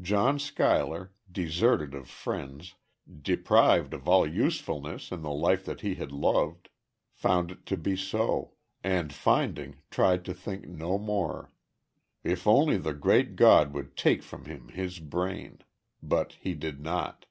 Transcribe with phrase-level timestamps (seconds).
[0.00, 2.74] John Schuyler, deserted of friends,
[3.06, 6.68] deprived of all usefulness in the life that he had loved,
[7.12, 11.52] found it to be so; and, finding, tried to think no more....
[12.24, 15.60] If only the Great God would take from him his brain!...
[16.02, 17.26] But He did not....